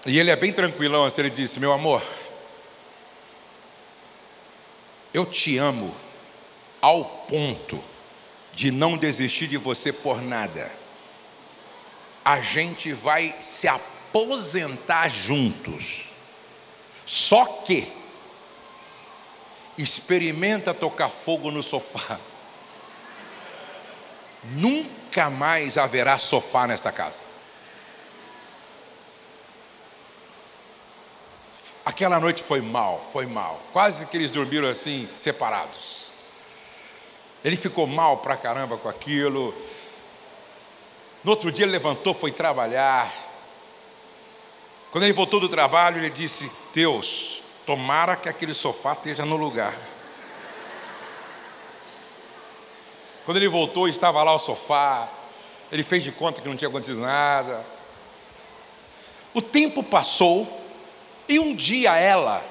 [0.07, 2.03] E ele é bem tranquilão assim, ele disse: Meu amor,
[5.12, 5.95] eu te amo
[6.81, 7.83] ao ponto
[8.53, 10.82] de não desistir de você por nada
[12.25, 16.11] a gente vai se aposentar juntos.
[17.05, 17.91] Só que
[19.77, 22.19] experimenta tocar fogo no sofá.
[24.45, 27.21] Nunca mais haverá sofá nesta casa.
[31.85, 33.61] Aquela noite foi mal, foi mal.
[33.73, 36.03] Quase que eles dormiram assim, separados.
[37.45, 39.53] Ele ficou mal pra caramba com aquilo.
[41.25, 43.13] No outro dia ele levantou, foi trabalhar.
[44.91, 49.75] Quando ele voltou do trabalho, ele disse: Deus, tomara que aquele sofá esteja no lugar.
[53.25, 55.09] Quando ele voltou, estava lá o sofá.
[55.71, 57.65] Ele fez de conta que não tinha acontecido nada.
[59.33, 60.61] O tempo passou
[61.29, 62.45] e um dia ela,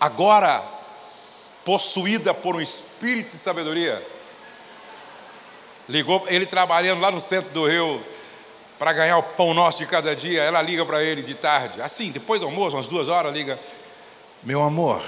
[0.00, 0.64] agora
[1.64, 4.04] possuída por um espírito de sabedoria,
[5.88, 8.02] Ligou, ele trabalhando lá no centro do Rio
[8.78, 10.42] para ganhar o pão nosso de cada dia.
[10.42, 13.58] Ela liga para ele de tarde, assim, depois do almoço, umas duas horas, liga:
[14.42, 15.02] Meu amor,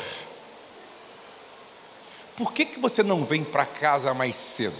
[2.36, 4.78] por que, que você não vem para casa mais cedo?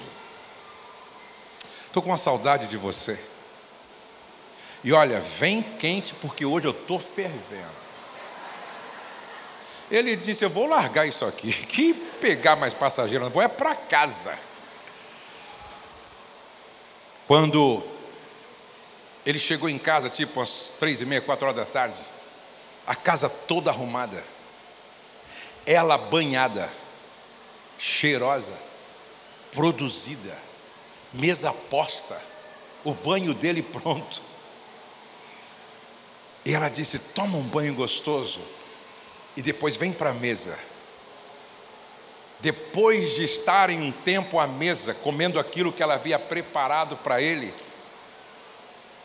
[1.87, 3.19] Estou com uma saudade de você.
[4.83, 7.85] E olha, vem quente porque hoje eu estou fervendo.
[9.91, 13.75] Ele disse: Eu vou largar isso aqui, que pegar mais passageiro, não vou é para
[13.75, 14.37] casa.
[17.27, 17.83] Quando
[19.25, 22.03] ele chegou em casa, tipo às três e meia, quatro horas da tarde,
[22.87, 24.23] a casa toda arrumada,
[25.65, 26.71] ela banhada,
[27.79, 28.53] cheirosa,
[29.53, 30.37] produzida,
[31.13, 32.21] mesa posta,
[32.85, 34.21] o banho dele pronto.
[36.45, 38.41] E ela disse: Toma um banho gostoso
[39.35, 40.59] e depois vem para a mesa
[42.41, 47.55] depois de estarem um tempo à mesa, comendo aquilo que ela havia preparado para ele,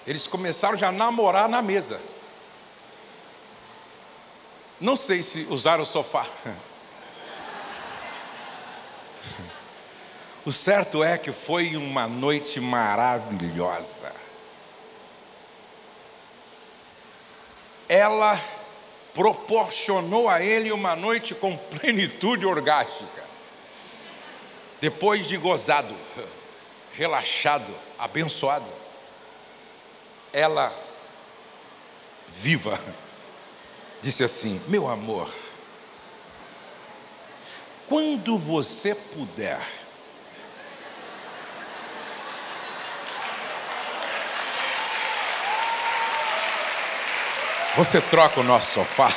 [0.06, 2.02] eles começaram já a namorar na mesa.
[4.80, 6.26] Não sei se usaram o sofá.
[10.46, 14.12] O certo é que foi uma noite maravilhosa.
[17.88, 18.40] Ela
[19.14, 23.19] proporcionou a ele uma noite com plenitude orgástica
[24.82, 25.94] depois de gozado,
[26.94, 28.68] relaxado, abençoado,
[30.32, 30.74] ela,
[32.28, 32.80] viva,
[34.02, 35.30] disse assim: Meu amor,
[37.88, 39.60] quando você puder,
[47.76, 49.12] você troca o nosso sofá.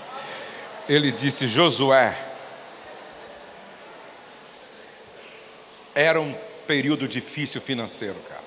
[0.88, 2.16] Ele disse: Josué,
[5.94, 6.32] era um
[6.66, 8.44] período difícil financeiro, cara.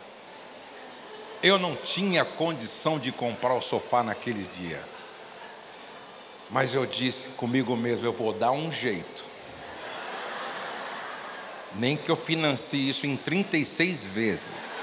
[1.42, 4.82] Eu não tinha condição de comprar o sofá naqueles dias.
[6.50, 9.24] Mas eu disse comigo mesmo: eu vou dar um jeito.
[11.76, 14.80] Nem que eu financie isso em 36 vezes.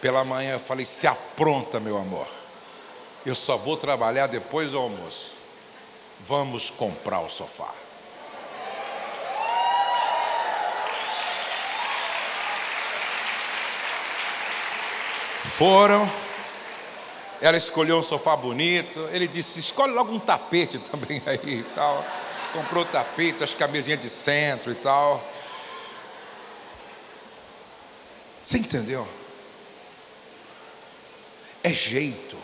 [0.00, 2.28] Pela manhã eu falei: se apronta, meu amor.
[3.24, 5.31] Eu só vou trabalhar depois do almoço.
[6.24, 7.74] Vamos comprar o sofá.
[15.42, 16.10] Foram.
[17.40, 19.08] Ela escolheu um sofá bonito.
[19.12, 22.04] Ele disse: escolhe logo um tapete também aí e tal.
[22.52, 25.22] Comprou tapete, as camisinhas de centro e tal.
[28.42, 29.06] Você entendeu?
[31.62, 32.41] É jeito.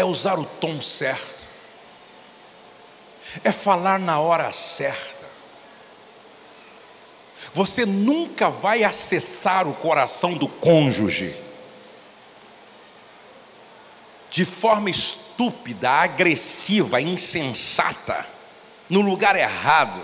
[0.00, 1.46] É usar o tom certo.
[3.44, 5.26] É falar na hora certa.
[7.52, 11.36] Você nunca vai acessar o coração do cônjuge
[14.30, 18.24] de forma estúpida, agressiva, insensata,
[18.88, 20.00] no lugar errado,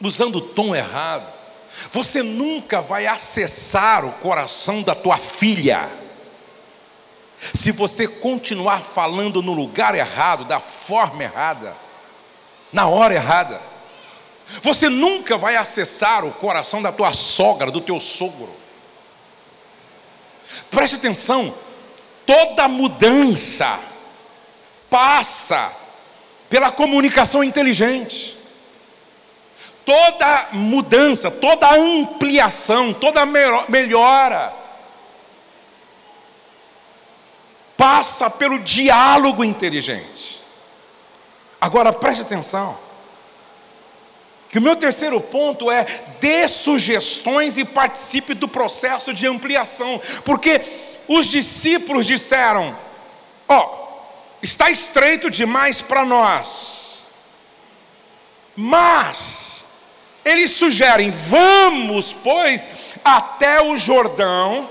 [0.00, 1.32] usando o tom errado.
[1.92, 5.99] Você nunca vai acessar o coração da tua filha
[7.54, 11.74] se você continuar falando no lugar errado, da forma errada,
[12.72, 13.60] na hora errada.
[14.62, 18.54] Você nunca vai acessar o coração da tua sogra, do teu sogro.
[20.70, 21.54] Preste atenção,
[22.26, 23.78] toda mudança
[24.88, 25.72] passa
[26.48, 28.36] pela comunicação inteligente.
[29.84, 34.59] Toda mudança, toda ampliação, toda melhora
[37.80, 40.38] passa pelo diálogo inteligente.
[41.58, 42.78] Agora preste atenção
[44.50, 45.86] que o meu terceiro ponto é
[46.20, 50.60] dê sugestões e participe do processo de ampliação, porque
[51.08, 52.76] os discípulos disseram:
[53.48, 57.06] Ó, oh, está estreito demais para nós,
[58.54, 59.64] mas
[60.22, 62.68] eles sugerem: vamos, pois,
[63.02, 64.68] até o Jordão,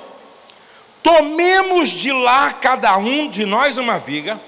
[1.02, 4.40] tomemos de lá cada um de nós uma viga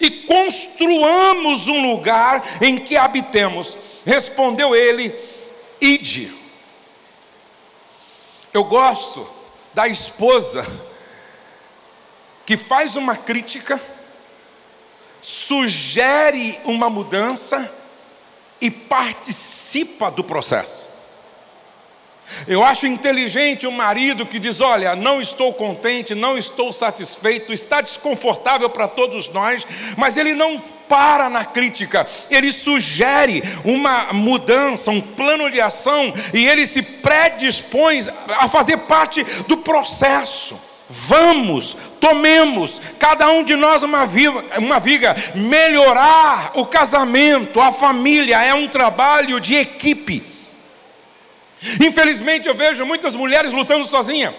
[0.00, 3.76] e construamos um lugar em que habitemos.
[4.04, 5.14] Respondeu ele:
[5.80, 6.32] Ide.
[8.52, 9.28] Eu gosto
[9.72, 10.66] da esposa
[12.44, 13.80] que faz uma crítica,
[15.22, 17.72] sugere uma mudança
[18.60, 20.89] e participa do processo.
[22.46, 27.80] Eu acho inteligente o marido que diz: Olha, não estou contente, não estou satisfeito, está
[27.80, 29.66] desconfortável para todos nós,
[29.96, 36.44] mas ele não para na crítica, ele sugere uma mudança, um plano de ação e
[36.44, 38.00] ele se predispõe
[38.40, 40.58] a fazer parte do processo.
[40.92, 48.42] Vamos, tomemos, cada um de nós uma, viva, uma viga, melhorar o casamento, a família,
[48.42, 50.29] é um trabalho de equipe.
[51.80, 54.34] Infelizmente eu vejo muitas mulheres lutando sozinhas.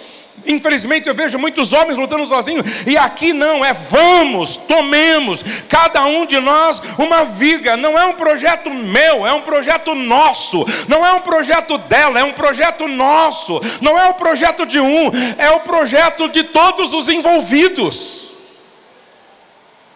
[0.45, 6.26] Infelizmente eu vejo muitos homens lutando sozinhos, e aqui não, é vamos, tomemos, cada um
[6.26, 11.13] de nós uma viga, não é um projeto meu, é um projeto nosso, não é
[11.13, 15.51] um projeto dela, é um projeto nosso, não é o um projeto de um, é
[15.51, 18.32] o um projeto de todos os envolvidos.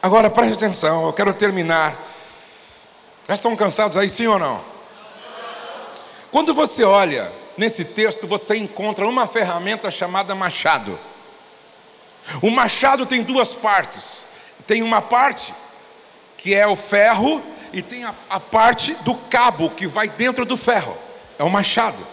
[0.01, 1.95] Agora preste atenção, eu quero terminar.
[3.27, 4.74] Já estão cansados aí, sim ou não?
[6.35, 10.99] Quando você olha nesse texto, você encontra uma ferramenta chamada machado.
[12.41, 14.25] O machado tem duas partes.
[14.67, 15.53] Tem uma parte
[16.35, 20.57] que é o ferro e tem a, a parte do cabo que vai dentro do
[20.57, 20.97] ferro.
[21.39, 22.05] É o machado.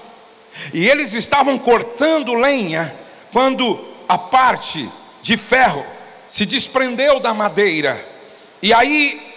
[0.73, 2.95] E eles estavam cortando lenha
[3.33, 4.89] quando a parte
[5.21, 5.85] de ferro
[6.29, 8.01] se desprendeu da madeira.
[8.63, 9.32] E aí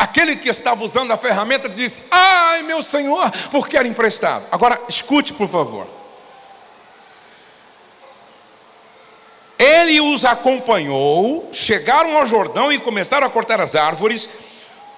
[0.00, 4.46] Aquele que estava usando a ferramenta disse: Ai, meu senhor, porque era emprestado.
[4.50, 5.86] Agora, escute, por favor.
[9.58, 14.26] Ele os acompanhou, chegaram ao Jordão e começaram a cortar as árvores.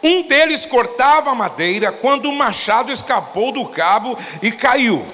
[0.01, 5.05] Um deles cortava a madeira quando o machado escapou do cabo e caiu.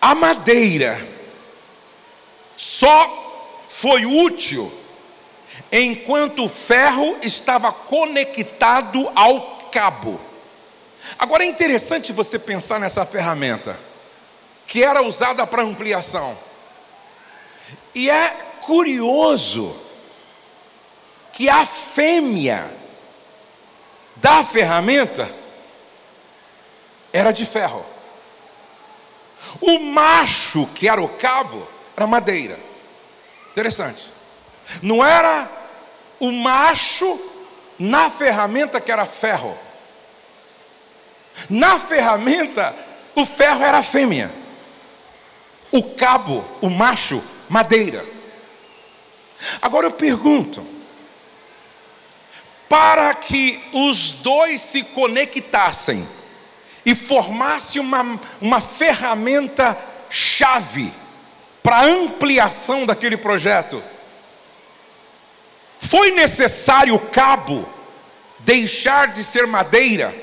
[0.00, 1.00] A madeira
[2.56, 4.81] só foi útil
[5.72, 10.20] enquanto o ferro estava conectado ao cabo.
[11.18, 13.78] Agora é interessante você pensar nessa ferramenta.
[14.72, 16.34] que era usada para ampliação.
[17.94, 19.76] E é curioso
[21.30, 22.70] que a fêmea
[24.16, 25.30] da ferramenta
[27.12, 27.84] era de ferro.
[29.60, 32.58] O macho, que era o cabo, era madeira.
[33.50, 34.10] Interessante.
[34.82, 35.50] Não era
[36.22, 37.20] o macho
[37.76, 39.58] na ferramenta que era ferro.
[41.50, 42.72] Na ferramenta,
[43.16, 44.32] o ferro era fêmea.
[45.72, 48.06] O cabo, o macho, madeira.
[49.60, 50.64] Agora eu pergunto:
[52.68, 56.06] para que os dois se conectassem
[56.86, 59.76] e formasse uma, uma ferramenta
[60.08, 60.92] chave
[61.64, 63.82] para ampliação daquele projeto,
[65.92, 67.68] foi necessário o cabo
[68.38, 70.14] deixar de ser madeira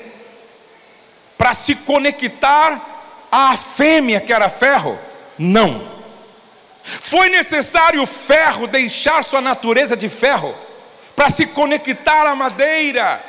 [1.38, 4.98] para se conectar à fêmea que era ferro?
[5.38, 5.88] Não.
[6.82, 10.56] Foi necessário o ferro deixar sua natureza de ferro
[11.14, 13.24] para se conectar à madeira,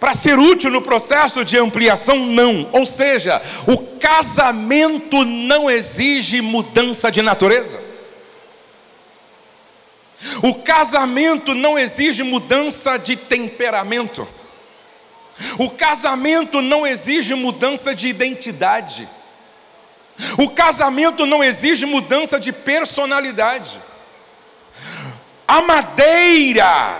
[0.00, 2.16] para ser útil no processo de ampliação?
[2.16, 2.68] Não.
[2.72, 7.87] Ou seja, o casamento não exige mudança de natureza.
[10.42, 14.26] O casamento não exige mudança de temperamento.
[15.58, 19.08] O casamento não exige mudança de identidade.
[20.36, 23.80] O casamento não exige mudança de personalidade.
[25.46, 26.96] A madeira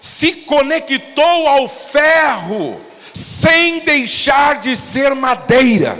[0.00, 2.80] se conectou ao ferro
[3.14, 5.98] sem deixar de ser madeira.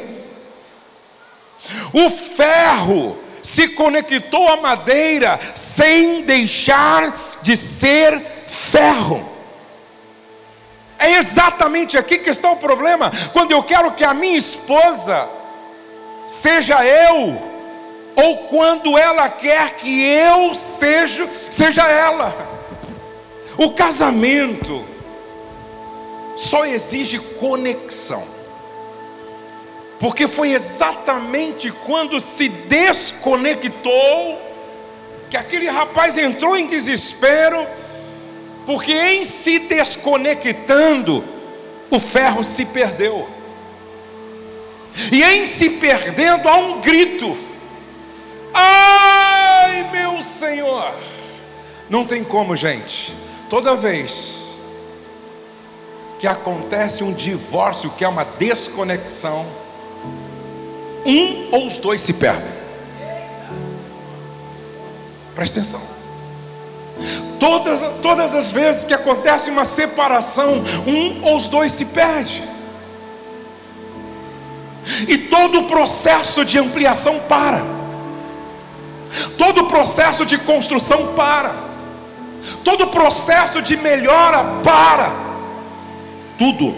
[1.92, 9.28] O ferro se conectou à madeira sem deixar de ser ferro.
[10.98, 13.10] É exatamente aqui que está o problema.
[13.32, 15.28] Quando eu quero que a minha esposa
[16.26, 17.50] seja eu,
[18.14, 22.34] ou quando ela quer que eu seja, seja ela.
[23.56, 24.84] O casamento
[26.36, 28.39] só exige conexão.
[30.00, 34.40] Porque foi exatamente quando se desconectou
[35.28, 37.64] que aquele rapaz entrou em desespero
[38.66, 41.24] porque em se desconectando,
[41.90, 43.28] o ferro se perdeu.
[45.10, 47.36] E em se perdendo, há um grito:
[48.54, 50.94] Ai, meu Senhor!
[51.88, 53.12] Não tem como, gente.
[53.48, 54.40] Toda vez
[56.20, 59.44] que acontece um divórcio, que é uma desconexão,
[61.04, 62.50] um ou os dois se perdem.
[65.34, 65.80] Presta atenção.
[67.38, 72.42] Todas, todas as vezes que acontece uma separação, um ou os dois se perde.
[75.08, 77.62] E todo o processo de ampliação para.
[79.38, 81.54] Todo o processo de construção para.
[82.62, 85.12] Todo o processo de melhora para.
[86.38, 86.74] Tudo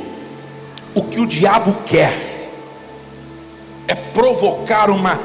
[0.95, 2.32] o que o diabo quer
[3.87, 5.19] é provocar uma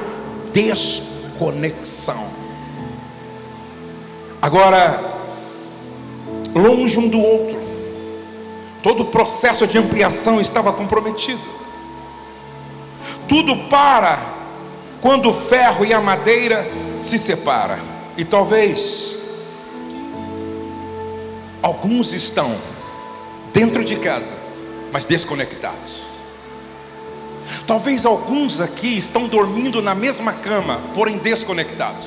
[0.52, 2.28] desconexão.
[4.42, 5.18] Agora,
[6.54, 7.58] longe um do outro.
[8.82, 11.42] Todo o processo de ampliação estava comprometido.
[13.28, 14.20] Tudo para
[15.02, 16.66] quando o ferro e a madeira
[17.00, 17.78] se separam.
[18.16, 19.18] E talvez
[21.62, 22.56] alguns estão
[23.54, 24.34] dentro de casa,
[24.92, 25.97] mas desconectados.
[27.66, 32.06] Talvez alguns aqui estão dormindo na mesma cama, porém desconectados.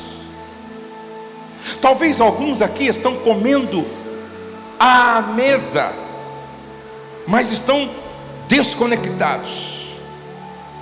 [1.80, 3.86] Talvez alguns aqui estão comendo
[4.78, 5.92] à mesa,
[7.26, 7.88] mas estão
[8.48, 9.80] desconectados.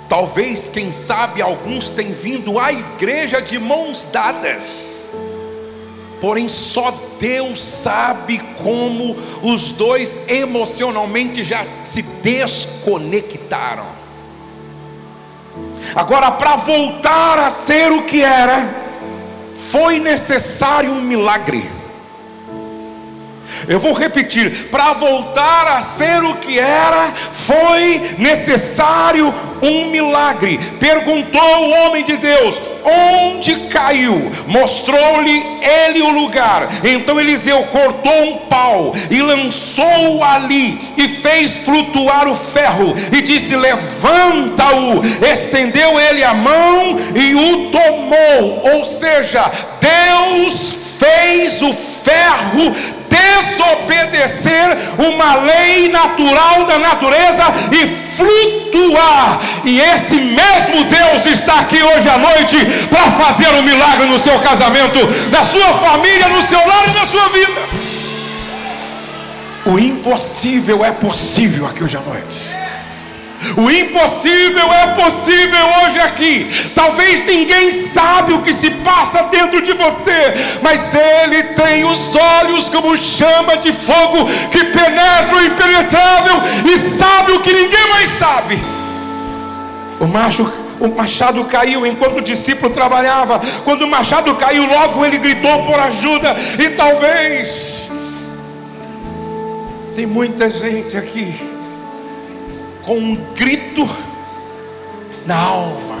[0.07, 5.05] Talvez, quem sabe, alguns têm vindo à igreja de mãos dadas,
[6.19, 13.98] porém só Deus sabe como os dois emocionalmente já se desconectaram.
[15.95, 18.69] Agora, para voltar a ser o que era,
[19.55, 21.78] foi necessário um milagre.
[23.69, 30.59] Eu vou repetir: para voltar a ser o que era, foi necessário um milagre.
[30.79, 34.31] Perguntou o homem de Deus: onde caiu?
[34.47, 36.67] Mostrou-lhe ele o lugar.
[36.83, 43.55] Então Eliseu cortou um pau e lançou-o ali e fez flutuar o ferro e disse:
[43.55, 45.03] Levanta-o.
[45.31, 48.73] Estendeu ele a mão e o tomou.
[48.73, 52.75] Ou seja, Deus fez o ferro
[53.09, 59.39] desobedecer uma lei natural da natureza e flutuar.
[59.65, 62.57] E esse mesmo Deus está aqui hoje à noite
[62.89, 64.99] para fazer um milagre no seu casamento,
[65.31, 67.61] na sua família, no seu lar e na sua vida.
[69.65, 72.58] O impossível é possível aqui hoje à noite.
[73.55, 76.71] O impossível é possível hoje aqui.
[76.75, 82.69] Talvez ninguém sabe o que se passa dentro de você, mas ele tem os olhos
[82.69, 86.35] como chama de fogo que penetra o impenetrável
[86.71, 88.59] e sabe o que ninguém mais sabe.
[89.99, 93.41] O macho o machado caiu enquanto o discípulo trabalhava.
[93.65, 96.35] Quando o machado caiu, logo ele gritou por ajuda.
[96.57, 97.91] E talvez
[99.93, 101.58] tem muita gente aqui
[102.83, 103.87] com um grito
[105.25, 105.99] na alma: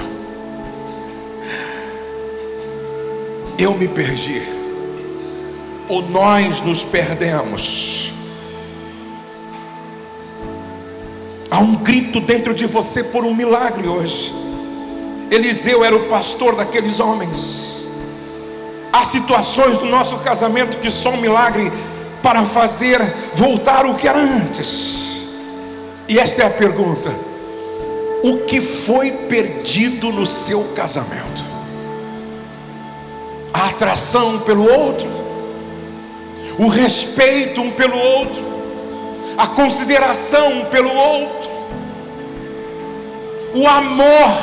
[3.57, 4.41] Eu me perdi,
[5.87, 8.11] ou nós nos perdemos.
[11.51, 14.33] Há um grito dentro de você por um milagre hoje.
[15.31, 17.87] Eliseu era o pastor daqueles homens.
[18.91, 21.71] Há situações do nosso casamento que são um milagre
[22.21, 23.01] para fazer
[23.33, 25.08] voltar o que era antes.
[26.09, 27.13] E esta é a pergunta:
[28.23, 31.47] o que foi perdido no seu casamento?
[33.53, 35.07] A atração pelo outro,
[36.57, 38.43] o respeito um pelo outro,
[39.37, 41.49] a consideração pelo outro,
[43.53, 44.35] o amor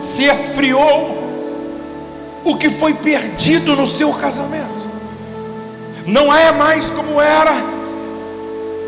[0.00, 1.22] se esfriou.
[2.44, 4.82] O que foi perdido no seu casamento?
[6.04, 7.81] Não é mais como era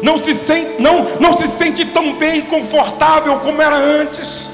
[0.04, 4.50] não se sente, não, não se sente tão bem confortável como era antes.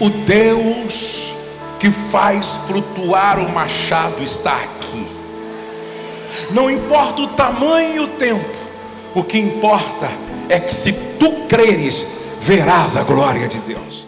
[0.00, 1.34] O Deus
[1.80, 5.04] que faz flutuar o machado está aqui.
[6.52, 8.56] Não importa o tamanho e o tempo,
[9.16, 10.08] o que importa
[10.48, 12.06] é que se tu creres,
[12.40, 14.03] verás a glória de Deus.